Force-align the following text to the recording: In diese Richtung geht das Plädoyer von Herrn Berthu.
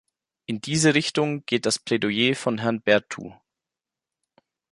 In 0.47 0.61
diese 0.61 0.95
Richtung 0.95 1.45
geht 1.45 1.67
das 1.67 1.77
Plädoyer 1.77 2.35
von 2.35 2.57
Herrn 2.57 2.81
Berthu. 2.81 3.35